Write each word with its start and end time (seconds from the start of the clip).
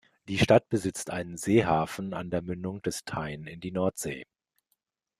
Die 0.29 0.39
Stadt 0.39 0.67
besitzt 0.67 1.11
einen 1.11 1.37
Seehafen 1.37 2.15
an 2.15 2.31
der 2.31 2.41
Mündung 2.41 2.81
des 2.81 3.05
Tyne 3.05 3.47
in 3.51 3.59
die 3.59 3.69
Nordsee. 3.71 4.23